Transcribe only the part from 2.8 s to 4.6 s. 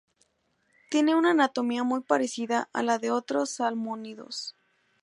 la de otros salmónidos.